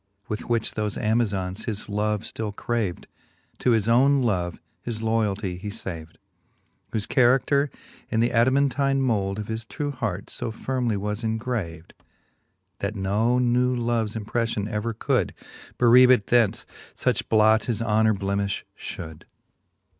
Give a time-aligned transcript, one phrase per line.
[0.27, 3.05] With which thofe Amazons his love ftill craved.
[3.59, 6.15] To his owne love his loyaltie he faved:
[6.91, 7.69] Whofe charader
[8.09, 11.93] in th' Adamantine mould Of his true hart fo firmly was engraved,
[12.79, 15.35] That no new loves impreflion ever could
[15.77, 16.65] Bereave it thence:
[16.95, 19.21] fuch blot his honour blemifh fhould.